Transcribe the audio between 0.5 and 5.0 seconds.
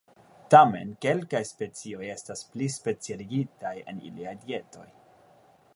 Tamen, kelkaj specioj estas pli specialigitaj en iliaj dietoj.